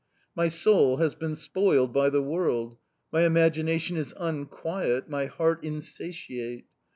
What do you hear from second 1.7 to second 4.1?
by the world, my imagination